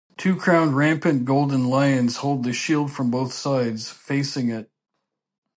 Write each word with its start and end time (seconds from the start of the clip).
Two 0.17 0.35
crowned 0.35 0.75
rampant 0.75 1.25
golden 1.25 1.65
lions 1.69 2.15
hold 2.17 2.43
the 2.43 2.53
shield 2.53 2.91
from 2.91 3.11
both 3.11 3.31
sides, 3.33 3.91
facing 3.91 4.49
it. 4.49 4.71